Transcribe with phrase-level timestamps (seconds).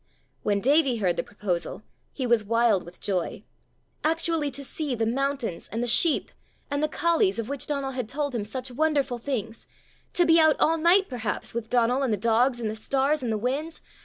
[0.41, 3.43] When Davie heard the proposal, he was wild with joy.
[4.03, 6.31] Actually to see the mountains, and the sheep,
[6.71, 9.67] and the colleys, of which Donal had told him such wonderful things!
[10.13, 13.31] To be out all night, perhaps, with Donal and the dogs and the stars and
[13.31, 13.79] the winds!